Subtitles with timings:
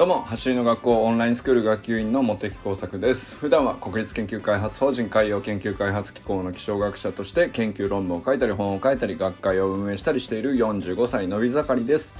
[0.00, 3.36] どうも走りの学校オンラインスクール学級委員の茂木耕作です。
[3.36, 12.14] 普段は国立研究開発法人海洋研究開発機構の気象学者として研究論文を書いたり本を書いたり学会を運営したりしている45歳のび盛りです。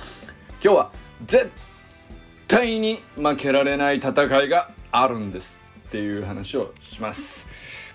[0.62, 0.92] 今日は
[1.24, 1.50] 絶
[2.48, 7.46] 対に負けられない戦いがあるんですっていう話をします。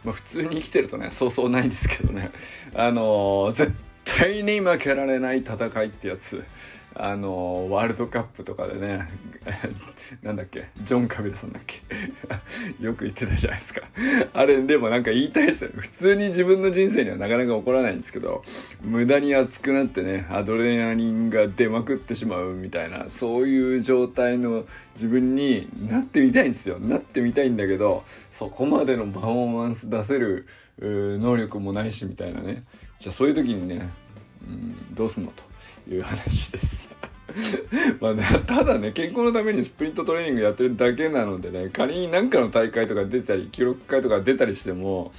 [0.03, 2.31] まあ、普通に生きてるとねそうそうないんですけどね。
[2.73, 3.71] あのー、絶
[4.03, 6.43] 対に負けられない戦いってやつ。
[6.97, 9.07] あのワールドカップとかでね
[10.23, 11.81] なんだっけジョン・カビラさんだっけ
[12.83, 13.81] よく言ってたじゃないですか。
[14.33, 15.75] あれでもなんか言いたいですよね。
[15.77, 18.43] 普通に自分の人生にはなかなか起こらないんですけど
[18.81, 24.65] 無駄に熱くなってねアドレナリンが出まくってしまうみたいなそういう状態の
[24.95, 26.79] 自分になってみたいんですよ。
[26.79, 30.47] なってみたいんだけどそこまでのパフォーマンス出せる
[30.79, 32.63] 能力もないしみたいなね。
[32.99, 33.89] じゃあそういう時にね、
[34.47, 35.54] うん、どうすんのと。
[35.89, 36.85] いう話です。
[37.99, 45.11] まあ、ね、ただね健康のためにスプリントトレーニングやってるだけなのでね仮に何かの大会とか出たり記録会とか出たりしても、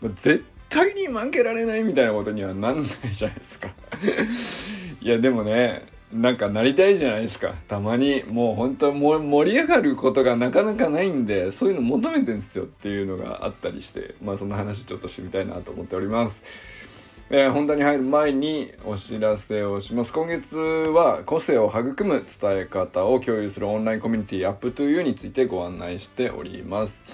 [0.00, 3.68] ま、絶対に負けられないみたいなことにはなんないじゃないですか。
[5.00, 7.54] いやでもねなんかなりたいじゃないですか。
[7.68, 16.89] たまにもう本当も盛り上がることがなかなかないんでそういうの求めてんですよっていうのがあったりしてまあそんな話ちょっと知りたいなと思っております。
[17.32, 20.12] えー、本題に入る前にお知らせをします。
[20.12, 27.04] 今月は個性を育む伝え方を共有するオンラインコミュニティ Up2U についてご案内しております。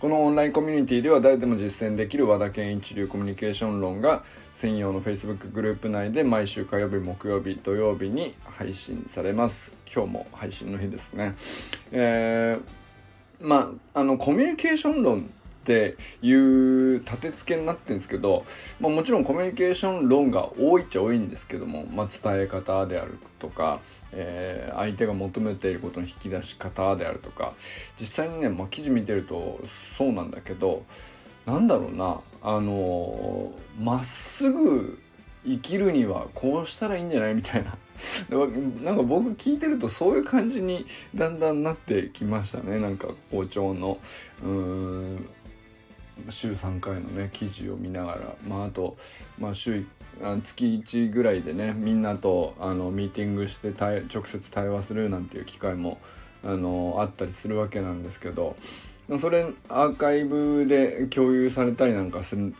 [0.00, 9.72] このオンラインコミュニティでは誰でも実践できる和田健一流コミュニケーション論が専用の Facebook グループ内で毎週火曜日、木曜日、土曜日に配信されます。
[9.94, 11.34] 今日も配信の日ですね。
[11.92, 15.30] えー、まあ、あの、コミュニケーション論
[15.66, 18.46] っていう立て付けになってるんですけど、
[18.78, 23.80] まあ、もちろんコミュニケーション論が多いっちゃ多いんですけども、まあ、伝え方であるとか、
[24.12, 27.54] えー、相手が求めていることの引き出し方であるとか
[27.98, 30.84] 実際にね、まあ、記事見てるとそうなんだけど
[31.46, 35.00] なんだろうなあのま、っすぐ
[35.44, 37.76] 生きるにはこうしたらいいんじゃないみたいな。
[38.84, 40.84] なんか僕聞いてるとそういう感じに
[41.14, 42.78] だんだんなってきましたね。
[42.78, 43.98] なんか校長の
[44.42, 45.28] うーん
[46.28, 48.96] 週3回のね記事を見ながら、まあ、あと、
[49.38, 49.84] まあ、週
[50.42, 55.98] 月1ぐらいでねみんなとあのミーティングして直接対話するなんていう機会も
[56.44, 58.56] あのあったりするわけなんですけど
[59.18, 62.54] それアーカイブで共有されたりなんかする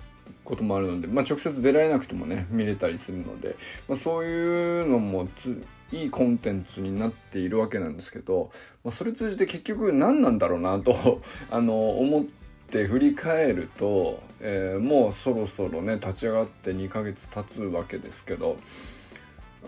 [0.44, 3.56] こともあるので、まあ、直接出られなくてもね見れたりするので、
[3.88, 5.28] まあ、そういうのも
[5.92, 8.50] いいコンテンツになっているわけなんですけど、
[8.84, 12.35] まあ、それ通じて結局何なんだろうなと あの思って。
[12.66, 18.56] って振り返ると、えー、もうそろそろね立ち上がって2ヶ月経つわけですけど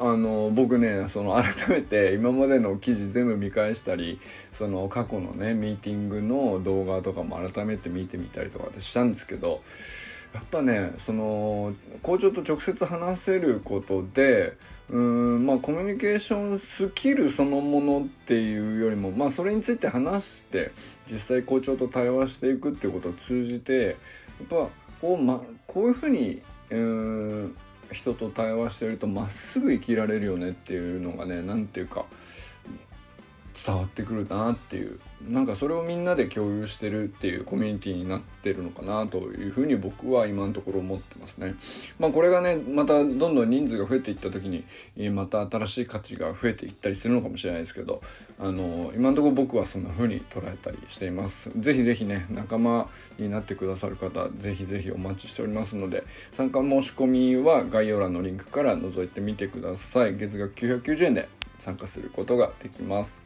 [0.01, 4.21] あの僕ねその改めて今までの記事全部見返したり
[4.53, 9.63] その過去のねミーティングの動画とかも改めて見てみたりとかってしたんですけど
[10.35, 14.57] やっぱねその校長と直接話せることで
[14.91, 20.73] うんまあコミュニケーションスキルそのものっていうよりもまあそれについて話して
[21.11, 23.93] 実際校長と対話していくっていうことを通じてや
[24.45, 24.69] っぱ
[25.01, 26.41] こう,、ま、こういうふうに
[26.71, 27.57] うん
[27.93, 32.05] 人と対話してるとまっすぐ生きられるよねっていうのがね何ていうか
[33.65, 41.55] 伝わってくるなっていうなんかそれをみんなで共有してるっていうコミュニティになってるのかなというふうに僕は今のところ思ってますね。
[41.99, 44.65] まあこれがねまたどんどん人数が増えていった時に
[45.11, 48.01] また新しい価値が増えていったりするのかもしれないですけど
[48.39, 51.51] あの今のところ僕はそんな風に捉えたりしています。
[51.59, 52.89] ぜひぜひね仲間
[53.19, 60.17] になってくださる方ぜひぜひお待ちしておりますので参加申し込みは概要欄のリンクから覗いてみてください。
[60.17, 63.21] 月額990円で参加することができます。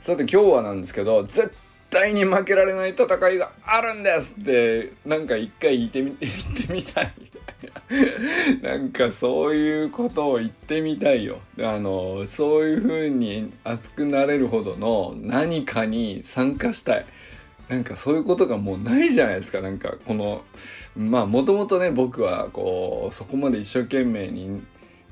[0.00, 1.52] さて今日はなんですけど絶
[1.90, 7.12] 対に負けられない戦いがあるんですってなんか一回言ってみ 言ってみたい。
[8.62, 11.40] なんかそういうことを言ってみたいよ。
[11.58, 17.06] あのそういう風に熱くなれるほどの何かに参加したい。
[17.68, 19.60] なんかそういうことがもうないじゃないですか。
[19.60, 20.42] なんかこの
[20.96, 24.62] まあもともとね僕はこうそこまで一生懸命に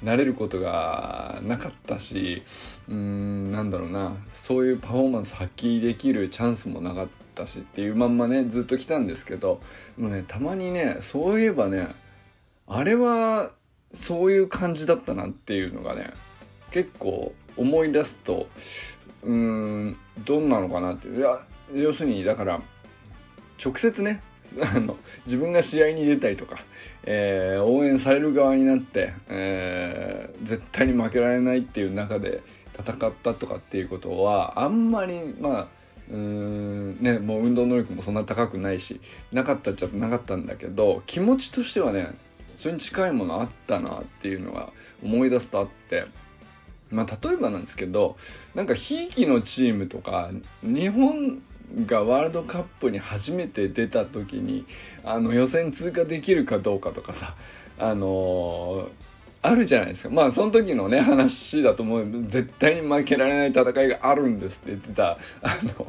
[0.03, 2.43] なれることがなかったし
[2.89, 4.17] うーんなんだろうな。
[4.33, 9.61] そういうパフォーマンス発揮できるチャンスもなかったしっていうまんまねずっと来たんですけど
[9.97, 11.89] もうねたまにねそういえばね
[12.67, 13.51] あれは
[13.93, 16.13] そういう感じだったなっていうのがね
[16.71, 18.49] 結構思い出すと
[19.23, 21.41] うーんどんなのかなっていや
[21.75, 22.61] 要するにだから
[23.65, 24.23] 直接ね
[24.75, 24.97] あの
[25.27, 26.59] 自分が試合に出たりとか、
[27.05, 32.43] えー、応援される側になって、えー、絶対に負けられないっていう中で
[32.79, 35.69] 戦ったとかっていうことはあんまりまあ
[36.11, 39.01] うーんねもう運動能力もそんな高くないし
[39.33, 42.17] なかったっちゃなかったんだけど気持ちとしてはね
[42.59, 44.73] それに近いものあったなっていうのが
[45.03, 46.07] 思い出すとあって
[46.91, 48.17] まあ例えばなんですけど
[48.55, 50.31] なんかひいきのチームとか
[50.63, 51.43] 日本
[51.87, 54.65] がワールドカップに初めて出た時に
[55.05, 57.35] あの予選通過できるかどうかとかさ
[57.79, 58.89] あの
[59.43, 60.11] あるじゃないですか。
[60.11, 62.25] まあその時のね話だと思う。
[62.27, 65.87] 絶対に負けられない戦いがあるんですって言ってたあの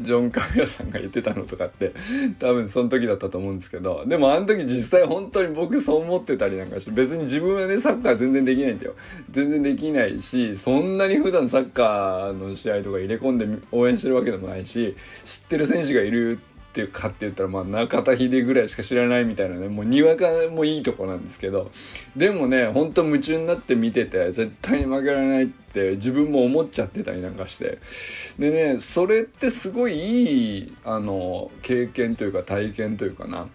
[0.00, 1.92] ジョン・カメラさんが言ってたのとかって
[2.38, 8.94] 多分その時だったと思うんですけどでもあの時実際本当に僕そう思ってたりなんかして別に自分はねサッカー全然できないんだよ。
[9.30, 21.70] 全然できないしそんなに普段サッカーの試合とか入れ込んで応援してるわけでもないし知ってる選手がいるっていうかって言ったらまあ中田秀ぐらいしか知らないみたいなねもうにわかもいいとこなんですけど
[22.16, 27.78] でもねほんと夢中になって見てて絶対に負けられないって自分も思っちゃってたりなんかして。
[28.38, 33.48] でねそれってすごいいいあの経験というか体験というかな、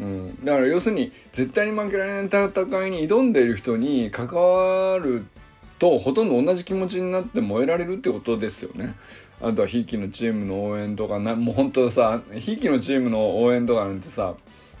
[0.00, 5.35] うん、だから要するに絶対に負けられない戦いに挑んでいる人に関わるって
[5.78, 8.94] とほとんど同じ気持ちになって燃えられるってことですよね。
[9.40, 14.34] あとはひいきのチームの応援とかなもう本当さひいきのチームの応援とかなんてさ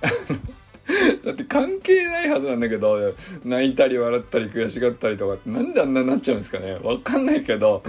[1.24, 3.14] だって関係ないはずなんだけど
[3.44, 6.78] 泣いたり笑ったり悔しがったりとかってなんであんなになっちゃうんですかね。
[6.82, 7.82] わかんないけど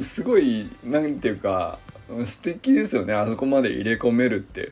[0.00, 1.78] すごいなんていうか
[2.24, 3.12] 素敵ですよね。
[3.12, 4.70] あそこまで入れ込めるって。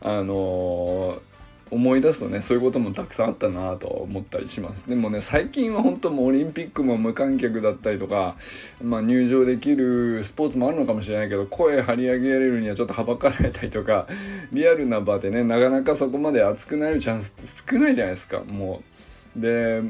[0.00, 1.31] あのー
[1.72, 4.86] 思い出すとねそういうこともたくさんあったなと思ったりします。
[4.86, 8.36] でもね最近は本当もうオリンピックも無観客だったりとか、
[8.82, 14.06] まあ、入場できるスポーツもあるのかもしれないけど声張り上げられるにはちょっとはばかられたりとか
[14.52, 18.82] リアルな場でねなかなかそこまで熱くなるチャンスって少ないじゃないですかも
[19.36, 19.40] う。
[19.40, 19.82] で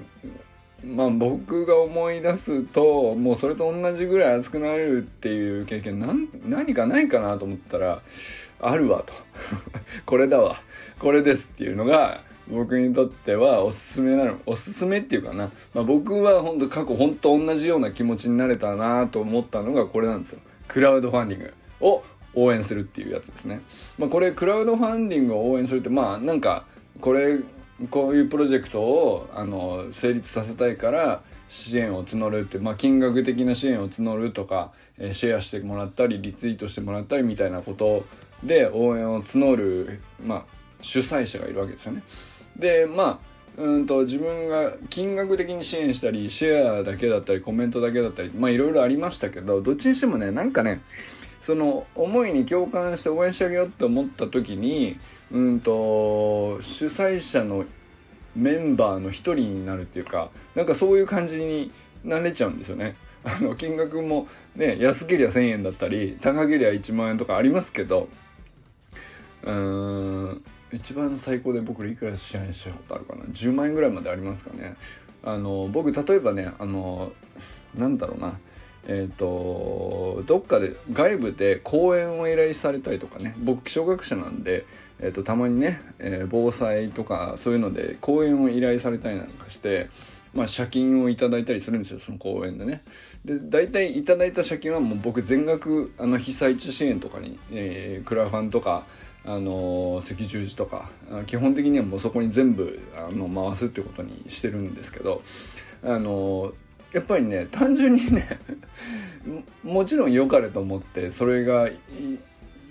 [0.84, 8.02] まあ僕が思い出すともうそれと同じぐらい熱くなれるっていう経験何何かないかなと思ったら
[8.61, 9.12] あるわと。
[10.06, 10.61] これだわ。
[10.99, 20.40] これですっていうのが僕にとってはおすすめなのおすすめっていうかな、まあ、僕は本当過去本当同じような気持ちになれたなと思ったのがこれなんですよ。
[20.69, 22.02] クラウドファンディングを
[22.35, 23.61] 応援するっていうやつですね、
[23.99, 26.64] まあ、これクラウドファンディングを応援するってまあなんか
[27.00, 27.38] これ
[27.90, 38.05] こういうプロジェクトをあの成立させたいから支援を募るって、まあ、金額的な支援を募るとか、え、シェアしてもらったりリツイートしてもらったりみたいなこと
[38.43, 40.44] で応援を募る、まあ、
[40.81, 42.02] 主催者がいるわけですよね。
[42.56, 50.81] でまあうんと自分が金額的に支援したりシェアだけだったりコメントだけだったりまあいろいろありましたけどどっちにしてもねなんかね
[51.42, 54.96] その思いに共感して応援してあげようって思った時に
[55.32, 57.64] うんと主催者の
[58.36, 61.72] メンバーの一人になるっていうかなんかそういう感じに
[62.04, 62.94] なれちゃうんですよね。
[63.24, 68.08] あの金額もね安けりゃ1,000円だったり高けりゃ1万円とかありますけど
[69.44, 70.42] うーん
[70.72, 73.24] 一番最高で僕らいくら支援したことあるかな。
[73.24, 74.76] 10万円ぐらいまでありますかね。
[75.24, 77.12] あの僕例えばねあの
[77.76, 78.38] なんだろうな。
[78.88, 84.67] えっ、ー、とどっかで外部で講演を依頼されたりとかね僕気象学者なんで、
[85.00, 89.90] えーと、たまにね、えー、防災とかそういうので講演を依頼されたりなんかして
[90.34, 92.83] まあ、借金をいただいたりするんですよその講演でね。
[93.23, 98.87] で大体いただいた借金はもう僕全額あの被災地支援とかに、えー、クラファンとか
[99.25, 100.90] あの赤十字とか
[101.26, 105.23] 基本的にはもうそこに全部あの回すってことにしてるんですけど
[105.85, 106.54] あの
[106.92, 108.38] やっぱりね単純にね
[109.62, 111.68] もちろん良かれと思ってそれが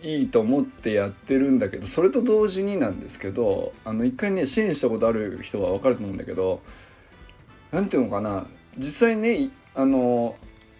[0.03, 6.61] いいと思ってやってるんだけどそれと同時になんですけどあの一回ね支援したことある人は分かると思うんだけど
[7.71, 8.47] 何ていうのかな
[8.77, 10.35] 実際ねあの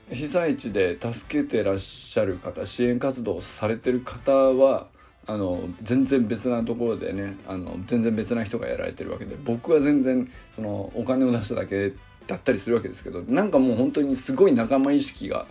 [0.10, 4.88] 被災地で助けてらっしゃる方支援活動されてる方は
[5.28, 11.94] あの全然別なところでねあの全然別な人がやられてるわけで僕は全然そのお金を出しただけ
[12.28, 15.46] だったりするわけですけどなんかもう本当にすごい仲間意識が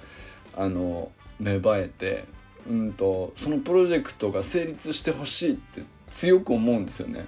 [0.57, 2.27] あの芽生えて、
[2.69, 7.27] うんと、そのプロジェクトが成立してほしいって強く思うんですよね。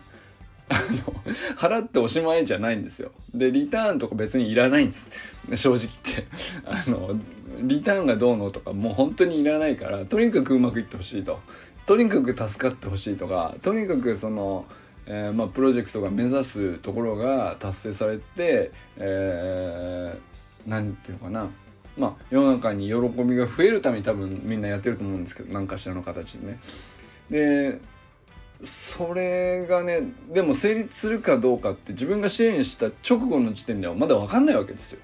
[0.69, 3.11] あの払っておしまいじゃないんですよ。
[3.35, 5.11] でリターンとか別にいらないんです
[5.55, 6.27] 正直言って
[6.65, 7.19] あの
[7.61, 11.41] リターンがどうのとかもう本当にいらないからとにかくうまくいってほしいと
[11.85, 14.65] とにかく助かってほしいとかとにかくその、
[15.07, 21.51] えー、まあ、プロジェクトが目指すところが達成されて、えー、なんていうのかな
[21.97, 26.61] まあ世の中に喜びが増えるために多分みんなやってると思うんですけど何かしらの形でね。
[27.31, 27.81] で
[28.65, 35.01] それがねでも成立するかどうかって自分が支援した直後の時点ではまだ分かんないわけですよ。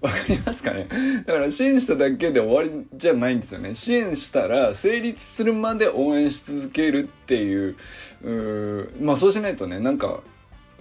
[0.00, 0.88] わかりますかね？
[1.26, 3.74] だから支援しただけで終わりじゃないんですよね。
[3.74, 7.76] 支援したら成立するまで応援し続けるっていう、
[8.22, 10.20] うまあそうしないとね、なんか、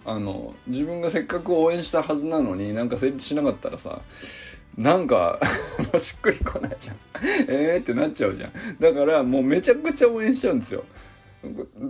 [0.05, 4.01] あの、自分がせっかく応援したはずなのになんか成立しなかったらさ、
[4.77, 5.39] なんか
[5.97, 6.97] しっくりこないじゃん
[7.47, 8.51] えーってなっちゃうじゃん。
[8.79, 10.83] だからもうめちゃくちゃ応援しちゃうんですよ。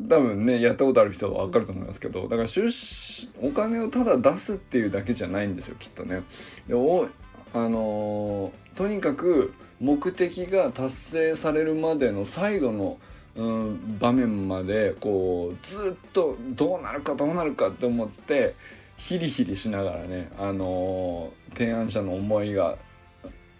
[0.10, 6.24] 多分ねやったことある人は分かると思いますけどだから出資お金をただ出すっていうだけじゃないんですよきっとね。
[6.68, 7.08] でお
[7.54, 12.98] あのー、とにかく目的が達成されるまでの最後の、
[13.38, 18.56] うん、場面までこうずっとどうなるかどうなるかって思って
[18.98, 22.78] ヒリヒリしながらね、あのー、提案者の思いが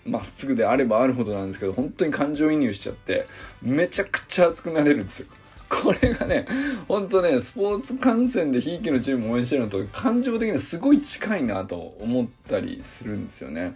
[0.06, 3.28] まっすぐであればあるほどなんですけど本当に感情移入しちゃって
[3.62, 5.28] めちゃくちゃ熱くなれるんですよ。
[5.70, 6.46] これがね、
[6.88, 13.76] ほんとね、スポーツ観戦でひいきのチームを応援してるのと感情的にすごい近いなと思ったりするんですよね。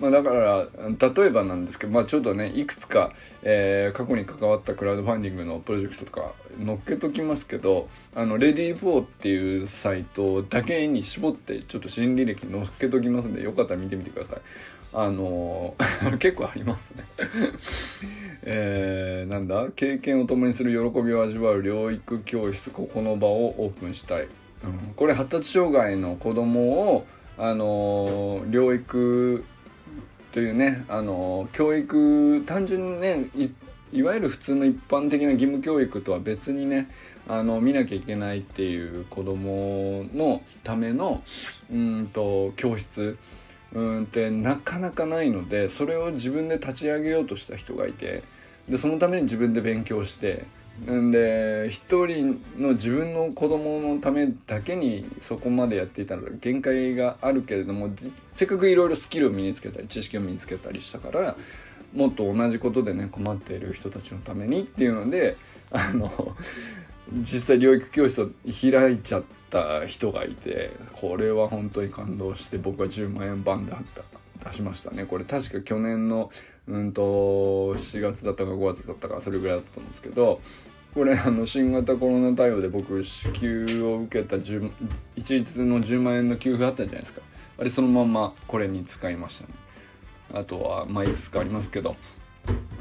[0.00, 3.12] まあ、だから例えばなんですけど、まあ、ちょっとねいくつか、
[3.42, 6.32] えー、過去に関わったクラウドファンディングのプロジェクトとか
[6.64, 14.38] 載っけときますけどあのレディー4っていうサイトだけに絞ってちょっと心理歴載っけときますんでよかったら見てみてください。
[14.94, 17.04] あのー、 結構ありますね。
[18.46, 19.68] えー、なんだ？
[19.74, 22.70] 経験を共にする喜びを味わう療育教室。
[22.70, 24.28] ここの場をオープンしたい、うん、
[24.94, 29.44] これ発達障害の子供をあのー、療育
[30.30, 33.30] というね、あのー、教育単純にね
[33.92, 36.88] いわゆる普通の一般的な義務教育とは別にね
[37.26, 41.22] あの見なきゃいけないっていう子供のための
[41.72, 43.16] うんと教室。
[43.72, 48.22] うんってなかなかないのでそれを自分で立ち上げようとした人がいて
[48.68, 50.44] でそのために自分で勉強して
[50.90, 57.90] んで一人の自分の子供のためだけにそこまでやっていたので限界があるけれども
[58.32, 61.36] せっかくいろいろスキルを身につけたり知識を身につけたりしたから
[61.94, 65.36] もっと同じことでね困っている人たちのためにっていうので
[65.70, 66.10] あの
[67.12, 73.72] 実際療育教室を開いちゃってた人がいてこれは本当に感動して僕は10万円バンで
[74.44, 75.04] 出しましたね。
[75.06, 76.30] これ確か去年の
[76.66, 77.02] うんと
[77.74, 80.40] 4月だったか5月だったかそれぐらいだったんですけど
[80.92, 87.22] これあの新型コロナ対応で僕支給を受けた一律の10万円の給付あったじゃないですか。
[87.56, 89.54] あれそのままこれに使いましたね。
[90.34, 91.94] あとはまあいくつかありますけど。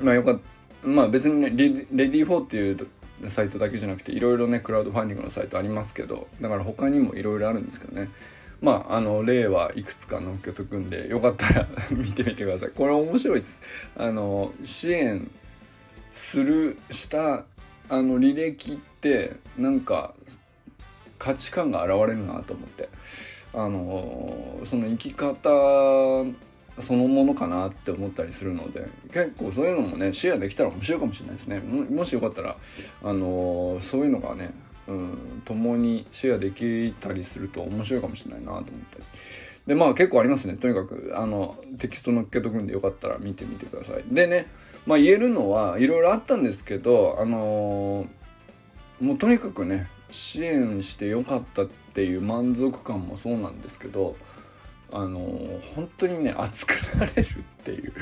[0.02, 0.40] まあよかっ
[0.82, 0.88] た。
[0.88, 2.88] まあ別にねレディー4っていう
[3.30, 8.10] サイトだけじゃなくていろいろねクラウドファンディングのサイトありますけどだから他にもいろいろあるんですけどね。
[8.62, 12.70] まああの例はいくつか載っけとくんでよかったら 見てみてください。
[12.70, 13.62] これ面白いです。
[13.98, 15.30] あの支援
[16.14, 17.46] するした
[17.90, 20.14] あの履歴ってなんか
[21.20, 22.90] 価値観が現れるなと思って。
[23.56, 25.50] あのその生き方
[26.80, 31.60] そのものかなって思ったりするので結構そういうのもねシェアできたら面白いかもしれないですね。
[31.60, 32.58] もしよかったら
[33.04, 34.52] あのー、そういうのがね
[34.88, 39.04] うん共にシェアできたりすると面白いかもしれないなと思ったり。
[39.68, 40.56] でまあ結構ありますね。
[40.56, 44.04] とにかくあのテキスト載っけとくんでよかったら見てみてください。
[44.12, 44.48] でね
[44.86, 54.16] まあ言えるのはいろいろあったんですけどあのー、もうとにかくね支援してよかったっていう満足感もそうなんですけど
[54.94, 55.20] あの
[55.76, 57.94] 本当にね熱くなれるっていう。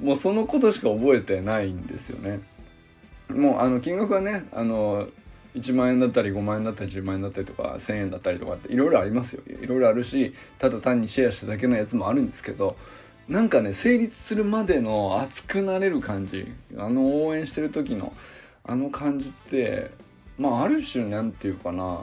[0.00, 2.40] もうそのことしか覚えてないんですよね。
[3.30, 5.08] もうあの金額はねあの
[5.54, 9.42] 1万円だったり5万円だったり10万円だったりとか1,000円だったりとかっていろいろありますよ。
[9.46, 12.76] いろいろあるしただ単にシェアしただけのやつもあるんですけど
[13.28, 16.52] なんかね成立するまでの熱くなれる感じ。
[16.76, 18.12] あの応援してる時の
[18.64, 19.90] あの感じって
[20.38, 22.02] まあある種なんていうかな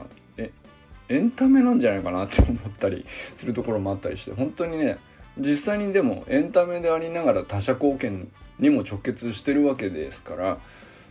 [1.12, 4.98] エンタメなんじゃないかなって思ったりするところもあったりして本当にね
[5.38, 10.58] 実際にでもエンタメでありながら他者貢献にも直結してるわけですから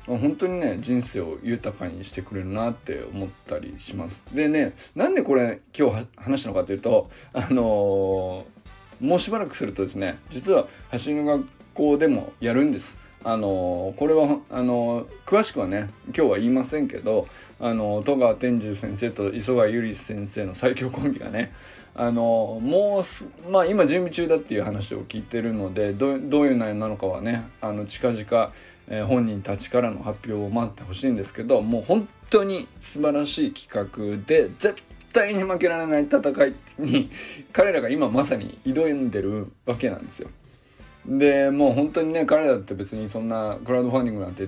[0.07, 4.25] 本当にね人生を豊かにしてくれるなって思ったりします。
[4.35, 13.00] でねなんでこれ今日話したのかというとあのー、もうしばらくするとですね実は走りの学校でもやるんです。
[13.23, 21.53] あのこれはあの詳しくはね今日は言いませんけどあの戸川天寿先生と磯貝由里先生の最強コンビがね
[21.95, 23.05] あのも
[23.47, 28.53] うまあ今準備中だっていう話を聞いてるのでどういう内容なのかはねあの近々、
[28.89, 34.77] えー、本人たちからの発表を待ってほしいんですけどもう本当に素晴らしい企画で絶
[35.13, 37.11] 対に負けられない戦いに
[37.53, 40.31] 彼らが今まさに挑んでるわけなんですよ。
[41.07, 44.47] でもう本当にね彼らって別にそんなクラウドファンディングなんて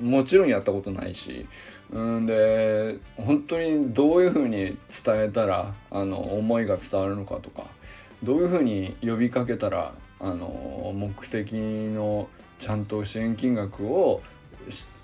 [0.00, 1.46] もちろんやったことないし
[1.92, 7.64] うんで本当にどういうふうに伝えたらあの思いが伝わるのかとか
[8.22, 14.22] どういうふうに呼びかけたらあの目的のちゃんと支援金額を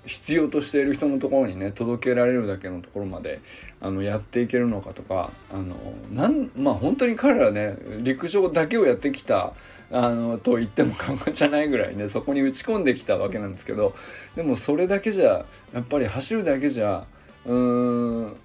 [0.05, 3.41] 必要としている人のところにね届けられるだけのところまで
[3.81, 5.75] あのやっていけるのかとかあの
[6.11, 9.53] なんまあ本当に彼らね陸上だけをやってきた
[9.91, 13.93] あのと言っても過言じゃないぐらいねそこに打ち込んできたわけなんですけど
[14.35, 17.05] でもそれだけじゃやっぱり走るだけじゃ
[17.45, 18.35] うーん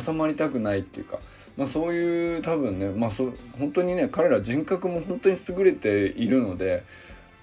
[0.00, 1.18] 収まりたくないっていうか、
[1.56, 6.84] まあ、そういう多分ね、まあ、そ本当にね彼ら人格も本当に優れているので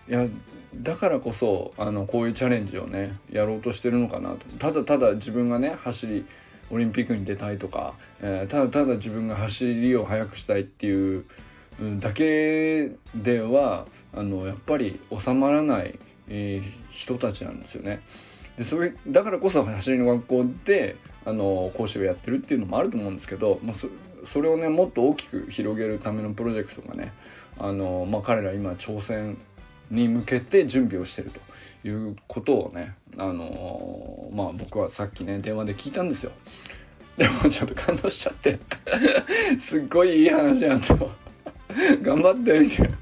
[0.10, 0.28] いや
[0.76, 6.26] だからこそあのこういうチャレンジをねやろうとしてるのかなとただただ自分がね走り
[6.72, 11.26] オリンピックに出たいとか、えー、ただただ自分が走りを速くしたいっていう
[12.00, 18.02] だけではあのやっぱり収まらない、えー、人たちなんですよね。
[18.58, 20.96] でそれだからこそ走りの学校で
[21.26, 23.88] あの講師をやってるっていうのもあると思うんですけど、まあ、そ
[24.26, 27.12] それをねもっと大きく広げるためのプロジェクトがね
[27.58, 29.38] あの、まあ、彼ら今挑戦
[29.94, 36.32] に向けて準備をしてるということをねあのまあ僕はさっきね電話で聞いたんですよ。
[37.16, 38.60] でもちょっと感動しちゃって
[39.60, 41.12] すっごいいい話やんと
[42.02, 42.98] 頑張ってみたいな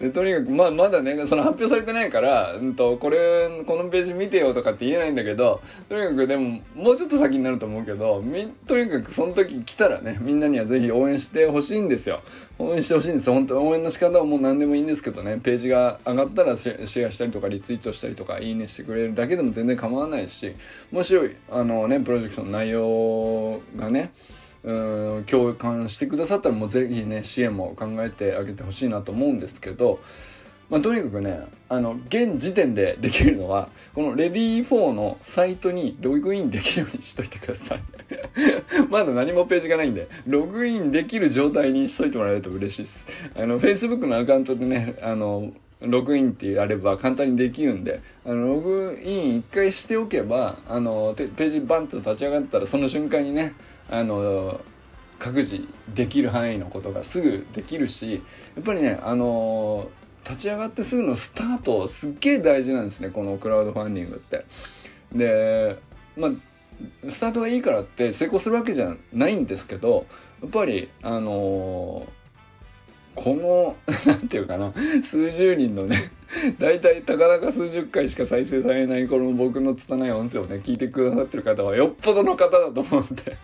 [0.00, 8.22] でとにかくまあまだねその発表されてないから、うんと、これこのページ見てよとかって言えないんだけどとにかくでももうちょっと先になると思うけど
[8.66, 12.20] とにかくその時来たらねみんなには是非応援してほしいんですよ。
[12.58, 13.34] 応援してほしいんですよ。
[13.34, 15.38] 本当応援の仕方はもう何でもいいんですけどね。
[15.42, 20.54] ページが上がったらシェアしたりとかリツイートしたりとかいいねしてくれるだけでも全然構わないし
[20.90, 21.16] もし
[21.50, 24.12] あのねプロジェクトの内容がね
[24.64, 29.98] うん共感してくださったらもうぜひね支援も考えてあげてほしいなと思うんですけど、
[30.70, 37.80] まあ、とにかくねあの現時点でできるのはこのレディー4のサイトにログインできるようにしといてください。
[38.88, 43.06] まだ何もページがないんでログインできる状態にしといてもらえると嬉しいです。
[43.34, 45.52] あの Facebook のアカウントでねあの
[45.82, 53.54] ログインってやれば簡単にできるんであのログイン一回しておけばあのページバンと立ち上がったらその瞬間にね
[53.90, 54.60] あの
[55.18, 58.22] 各自できる範囲のことがすぐできるし
[58.56, 59.88] やっぱりねあの
[60.24, 64.44] 立ち上がってすぐのスタートすっげえ大事なんですねこのクラウドファンディングって。
[65.12, 65.78] で
[66.16, 66.30] まあ
[67.08, 70.06] スタートがいいからって成功するわけじゃないんですけど
[70.42, 72.06] やっぱりあの
[73.14, 74.72] この 何て言うかな
[75.02, 76.10] 数十人のね
[76.58, 83.36] 大体たかだか数十回しか再生されないこの僕の拙い音声をね聞いてくださってる方はよっぽどの方だと思うんで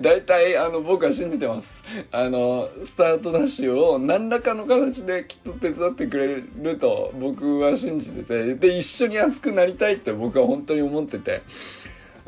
[0.00, 1.82] 大体あの僕は信じてます。
[2.10, 11.42] あのスタートダッシュを何らかの形できっと手伝ってくれると僕は信じててで一緒に熱くなりたいって僕は本当に思ってて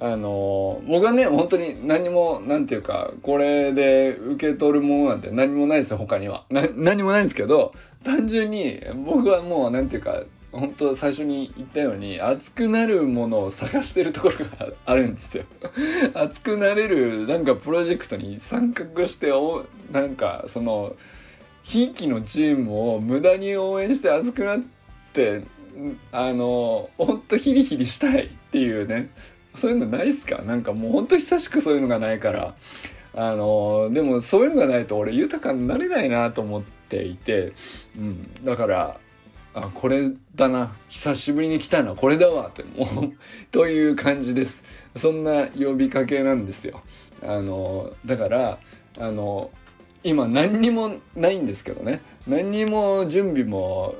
[0.00, 6.44] あの僕はね本当に何もなんていうかこれで受け取るものなんて何もないですよ他には。
[6.50, 15.44] 何もないんですけど単純に僕はもうなんていうか本当最初に言ったように熱くなるものを探してるところがあるんですよ。
[16.14, 20.94] 熱くなれるなんかプロジェクトに参画しておなんかその
[21.62, 24.60] ひいきのチームを無駄に応援して熱くなっ
[25.12, 25.42] て
[26.12, 29.10] あのほんとヒリヒリしたいっていうね。
[29.54, 30.42] そういうのないっすか？
[30.42, 32.54] なんかもうほんと久しくそういうのがないから。
[33.16, 37.52] あのでもそういうのがないと俺豊かになれないなと思っていて、
[37.96, 38.98] うん、だから
[39.54, 40.72] あこれだな。
[40.88, 41.94] 久しぶりに来たな。
[41.94, 43.12] これだわってもう
[43.52, 44.64] という感じです。
[44.96, 46.82] そんな呼びかけなんですよ。
[47.22, 48.58] あのだから
[48.98, 49.52] あの
[50.02, 52.00] 今何にもないんですけどね。
[52.26, 53.94] 何にも準備も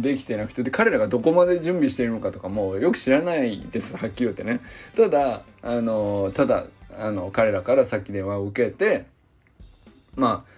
[0.00, 4.60] できてなくてで彼らがどこまで準備しているのかとかもよく知らないですはっきり言ってね。
[4.96, 6.66] ただあのただ
[6.98, 9.06] あの彼らからさっき電話を受けて
[10.16, 10.54] まあ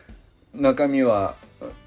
[0.55, 1.35] 中身は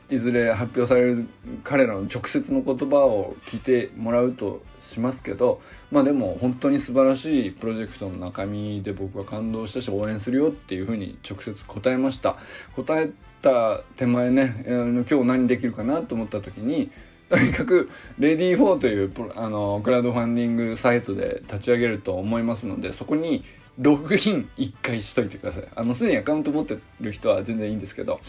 [0.09, 1.27] いずれ発表される
[1.63, 12.37] 彼らの直接の言葉を聞いてもらうとしますけどまあでも本当に素晴らしいプロジェクトの中身で僕は感動したし応援するよっていうふうに直接答えました。
[12.75, 16.91] 答えた手前ね今日何できるかなと思った時に
[17.29, 23.43] とにかくレディー4というあのクラウドファンディングサイトで立ち上げると思いますのでそこに
[23.79, 25.63] ログイン1回しといてください。
[25.73, 28.19] あの、すでにアカウント持ってる人は全然いいんですけど、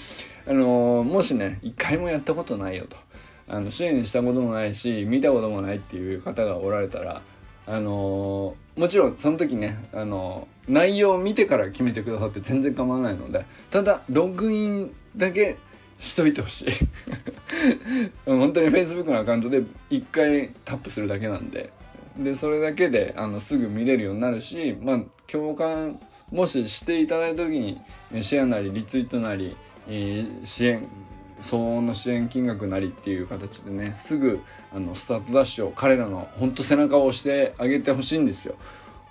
[0.46, 2.96] あのもしね、1回もやったことないよと。
[3.48, 7.20] あの、支援したこともないし、見たこともないっていう方がおられたら、
[7.66, 15.56] あのもちろんその時ね、あの内容を見てから決めてくださって全然構わないので、ただ、ログインだけ
[16.00, 16.66] しといてほしい
[18.26, 21.70] 本当に Facebook のアカウントで1回タップするだけなんで
[22.18, 26.00] でそれだけであのすぐ見れるようになるし、まあ、共感
[26.32, 27.80] もししていただいた時に
[28.22, 29.54] シェアなりリツイートなり、
[29.88, 30.86] えー、支援
[31.42, 34.40] 相応の支援金額なりっていう形でねすぐ
[34.74, 38.54] あのスタートダッシュを彼らの本当背中を押してあげてほしいんですよ。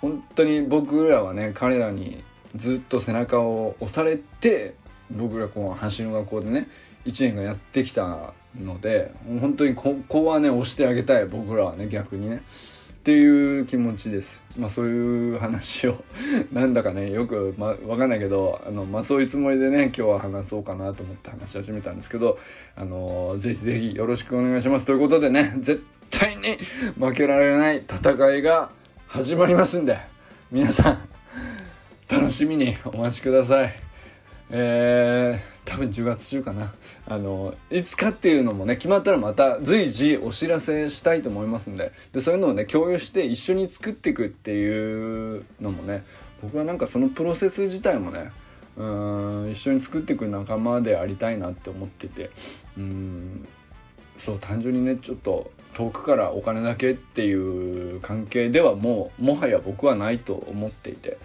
[0.00, 2.22] 本当に僕らはね彼らに
[2.56, 4.74] ずっと背中を押されて
[5.10, 6.68] 僕らこう走の学校でね
[7.06, 12.42] 1年間やってきたので本当にここはね押してあげたい僕らはね逆にね。
[13.00, 14.42] っていう気持ちです。
[14.58, 16.04] まあそういう話を
[16.52, 22.38] なんだかねよく、ま、わかんないけどあの、まあ、そういうつもりでね今日は話そうかなと思って話し始めたんですけど
[22.76, 26.58] あのぜひぜひよろしくお願いしますということでね絶対に
[26.98, 28.70] 負けられない戦いが
[29.06, 29.96] 始まりますんで
[30.52, 30.98] 皆さん
[32.06, 33.89] 楽しみにお待ちください。
[34.50, 36.72] えー多分10月中かな。
[37.06, 41.92] あのいつかっていうのもね決まったらまた随時お知らせしたいと思いますんで。
[42.12, 46.02] でそういうのをね共有して一緒に作っていくっていうのもね
[46.42, 48.32] 僕はなんかそのプロセス自体もね
[48.76, 48.84] う
[49.46, 52.30] ん一緒に作っていく仲間でありたいなって思ってて。
[52.76, 53.46] うん。
[54.20, 61.18] そう単純にねちょっと遠くからお金だけっていう関係ではもうもはや僕はないと思っていて、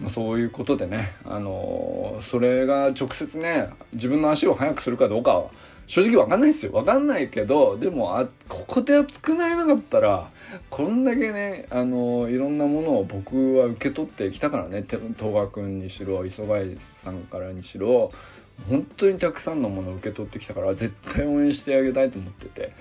[0.00, 5.50] まあ、そういうことでね、あのー、それが直接ね自分の足を速くするかどうかは
[5.86, 6.72] 正直わかんないですよ。
[6.72, 10.30] わかんないけど、でも、あ、ここで熱くなれなかったら、
[10.70, 18.12] こんだけね、あの、いろんなものを僕は受け取ってきたからね、東賀くんにしろ、磯貝さんからにしろ、
[18.68, 22.72] 本当にたくさんのものを受け取ってきたから絶対応援してあげたいと思ってて、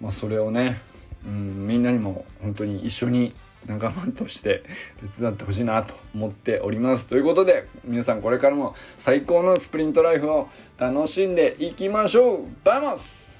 [0.00, 0.80] まあ、それをね、
[1.24, 3.34] うん、みんなにも本当に一緒に
[3.66, 4.64] 仲間として
[5.14, 7.06] 手伝ってほしいなと思っております。
[7.06, 12.46] ということで皆さんこれからも最高のスプリントライフを楽しんでいきましょう。
[12.64, 13.31] バイバイ